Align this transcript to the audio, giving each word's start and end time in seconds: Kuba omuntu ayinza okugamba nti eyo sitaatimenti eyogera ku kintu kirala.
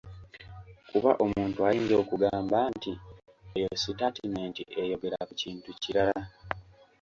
Kuba 0.89 1.11
omuntu 1.23 1.57
ayinza 1.67 1.93
okugamba 2.03 2.57
nti 2.75 2.91
eyo 3.57 3.69
sitaatimenti 3.83 4.61
eyogera 4.81 5.17
ku 5.27 5.33
kintu 5.41 5.69
kirala. 5.81 6.23